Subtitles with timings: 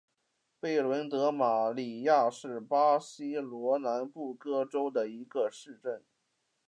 [0.59, 6.03] 贝伦德马里亚是巴西伯南布哥州的一个市镇。